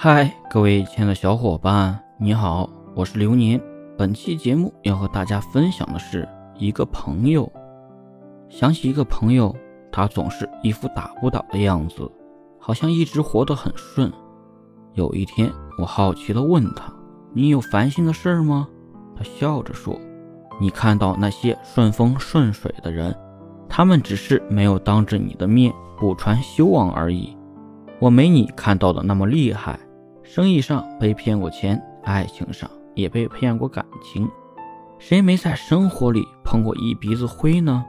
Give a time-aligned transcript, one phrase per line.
[0.00, 3.60] 嗨，各位亲爱的小伙伴，你好，我是流年。
[3.96, 7.52] 本期节目要和大家分享的是一个朋友。
[8.48, 9.52] 想起一个朋友，
[9.90, 12.08] 他总是一副打不倒的样子，
[12.60, 14.12] 好像一直活得很顺。
[14.94, 16.92] 有一天，我好奇地问他
[17.34, 18.68] ：“你有烦心的事吗？”
[19.18, 19.98] 他笑着说
[20.62, 23.12] ：“你看到那些顺风顺水的人，
[23.68, 27.36] 他们只是没有当着你的面不传修网而已。
[27.98, 29.76] 我没你看到的那么厉害。”
[30.30, 34.28] 生意上被骗过钱，爱情上也被骗过感情，
[34.98, 37.82] 谁没在生活里碰过一鼻子灰呢？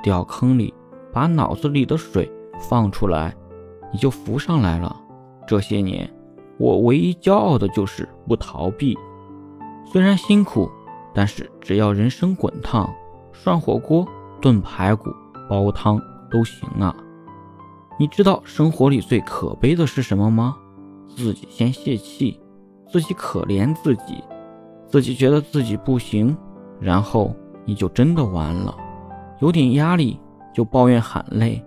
[0.00, 0.72] 掉坑里，
[1.12, 3.34] 把脑子里的水放出来，
[3.92, 4.94] 你就浮上来了。
[5.48, 6.08] 这些年，
[6.58, 8.96] 我唯一骄傲的就是不逃避。
[9.84, 10.70] 虽然辛苦，
[11.12, 12.88] 但是只要人生滚烫，
[13.32, 14.06] 涮火锅、
[14.40, 15.10] 炖排骨、
[15.48, 16.94] 煲汤都行啊。
[17.98, 20.56] 你知道生活里最可悲的是什么吗？
[21.20, 22.40] 自己先泄气，
[22.88, 24.24] 自己可怜自己，
[24.88, 26.34] 自己觉得自己不行，
[26.80, 27.34] 然后
[27.66, 28.74] 你就真的完了。
[29.40, 30.18] 有点压力
[30.54, 31.62] 就抱怨喊累，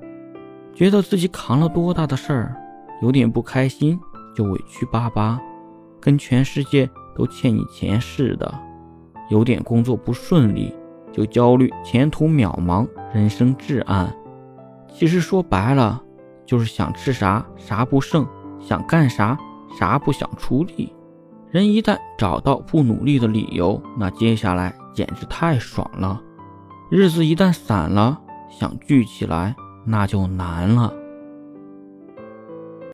[0.74, 2.56] 觉得自己扛了多大的事儿；
[3.04, 4.00] 有点不开心
[4.36, 5.40] 就委屈巴巴，
[6.02, 8.52] 跟全世界都欠你钱似的；
[9.30, 10.74] 有点工作不顺利
[11.12, 14.12] 就焦虑前途渺茫，人生至暗。
[14.92, 16.02] 其实说白了，
[16.44, 18.28] 就是想吃啥啥不剩。
[18.68, 19.38] 想干啥
[19.78, 20.94] 啥不想出力，
[21.52, 26.22] 人一旦找到不努力的理由，那接下来简直太爽了。
[26.90, 28.20] 日子一旦散了，
[28.50, 30.94] 想聚起来那就难了。